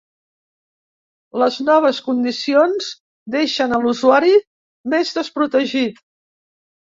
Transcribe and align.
Les 1.41 1.59
noves 1.67 1.99
condicions 2.07 2.87
deixen 3.35 3.77
a 3.77 3.79
l'usuari 3.85 4.33
més 4.95 5.13
desprotegit 5.19 6.03